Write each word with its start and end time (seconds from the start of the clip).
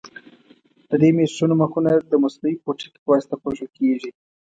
د 0.89 0.91
دې 1.01 1.09
میټرونو 1.15 1.53
مخونه 1.61 1.91
د 2.11 2.13
مصنوعي 2.23 2.55
پوټکي 2.63 2.99
په 3.03 3.09
واسطه 3.11 3.35
پوښل 3.43 3.67
کېږي. 3.77 4.11